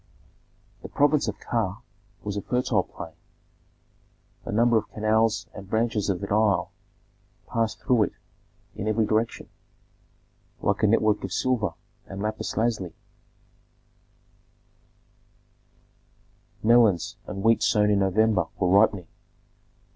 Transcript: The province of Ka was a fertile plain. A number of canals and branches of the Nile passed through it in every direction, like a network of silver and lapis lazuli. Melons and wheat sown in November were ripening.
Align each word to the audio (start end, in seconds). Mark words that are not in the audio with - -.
The 0.81 0.89
province 0.89 1.27
of 1.27 1.39
Ka 1.39 1.81
was 2.23 2.35
a 2.35 2.41
fertile 2.41 2.81
plain. 2.81 3.13
A 4.45 4.51
number 4.51 4.75
of 4.79 4.89
canals 4.89 5.45
and 5.53 5.69
branches 5.69 6.09
of 6.09 6.21
the 6.21 6.25
Nile 6.25 6.71
passed 7.47 7.79
through 7.81 8.05
it 8.05 8.13
in 8.73 8.87
every 8.87 9.05
direction, 9.05 9.47
like 10.59 10.81
a 10.81 10.87
network 10.87 11.23
of 11.23 11.31
silver 11.31 11.75
and 12.07 12.19
lapis 12.19 12.57
lazuli. 12.57 12.95
Melons 16.63 17.17
and 17.27 17.43
wheat 17.43 17.61
sown 17.61 17.91
in 17.91 17.99
November 17.99 18.47
were 18.57 18.69
ripening. 18.69 19.05